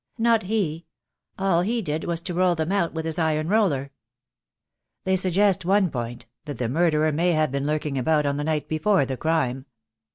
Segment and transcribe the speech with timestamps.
[0.17, 0.87] "Not he.
[1.37, 3.91] All he did was to roll them out with his iron roller."
[5.03, 8.67] "They suggest one point— that the murderer may have been lurking about on the night
[8.67, 9.67] before the crime."